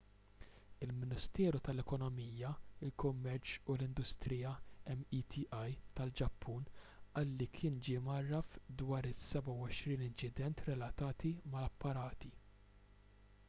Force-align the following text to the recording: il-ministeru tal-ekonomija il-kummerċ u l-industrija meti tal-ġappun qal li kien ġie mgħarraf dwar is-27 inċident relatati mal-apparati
il-ministeru 0.85 1.59
tal-ekonomija 1.65 2.53
il-kummerċ 2.87 3.59
u 3.73 3.75
l-industrija 3.75 4.53
meti 5.01 5.43
tal-ġappun 5.99 6.65
qal 7.19 7.35
li 7.43 7.49
kien 7.59 7.79
ġie 7.89 8.01
mgħarraf 8.09 8.57
dwar 8.81 9.11
is-27 9.13 10.09
inċident 10.11 10.67
relatati 10.73 11.35
mal-apparati 11.53 12.33